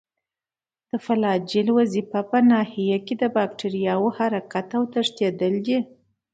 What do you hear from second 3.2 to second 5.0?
د باکتریاوو حرکت او